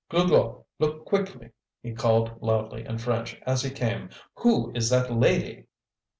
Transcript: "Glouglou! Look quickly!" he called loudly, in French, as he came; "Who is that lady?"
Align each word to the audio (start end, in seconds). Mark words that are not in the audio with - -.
"Glouglou! 0.09 0.65
Look 0.79 1.05
quickly!" 1.05 1.51
he 1.83 1.93
called 1.93 2.41
loudly, 2.41 2.85
in 2.85 2.97
French, 2.97 3.39
as 3.45 3.61
he 3.61 3.69
came; 3.69 4.09
"Who 4.37 4.71
is 4.73 4.89
that 4.89 5.13
lady?" 5.13 5.67